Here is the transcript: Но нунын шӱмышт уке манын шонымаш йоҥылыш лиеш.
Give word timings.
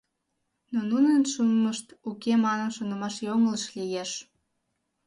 Но 0.71 0.79
нунын 0.91 1.21
шӱмышт 1.31 1.87
уке 2.09 2.33
манын 2.45 2.69
шонымаш 2.77 3.15
йоҥылыш 3.25 3.65
лиеш. 3.77 4.11